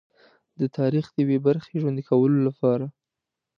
[0.59, 2.85] د تاریخ د یوې برخې ژوندي کولو لپاره.